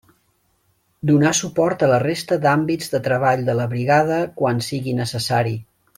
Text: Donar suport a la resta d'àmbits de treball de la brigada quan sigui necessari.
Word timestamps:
Donar 1.09 1.33
suport 1.39 1.85
a 1.87 1.91
la 1.91 1.99
resta 2.05 2.39
d'àmbits 2.45 2.91
de 2.95 3.03
treball 3.09 3.47
de 3.51 3.57
la 3.61 3.69
brigada 3.75 4.19
quan 4.41 4.65
sigui 4.71 4.97
necessari. 5.03 5.55